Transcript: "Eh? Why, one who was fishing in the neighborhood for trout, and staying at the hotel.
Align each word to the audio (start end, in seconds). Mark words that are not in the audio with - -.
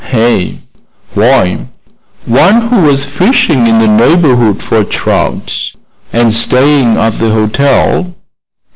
"Eh? 0.13 0.53
Why, 1.13 1.67
one 2.25 2.69
who 2.69 2.77
was 2.77 3.05
fishing 3.05 3.67
in 3.67 3.77
the 3.77 3.87
neighborhood 3.87 4.63
for 4.63 4.83
trout, 4.83 5.69
and 6.11 6.33
staying 6.33 6.97
at 6.97 7.19
the 7.19 7.29
hotel. 7.29 8.15